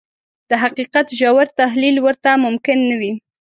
د 0.49 0.51
حقيقت 0.63 1.07
ژور 1.19 1.45
تحليل 1.61 1.95
ورته 2.05 2.29
ممکن 2.45 2.77
نه 2.89 2.95
وي. 2.99 3.11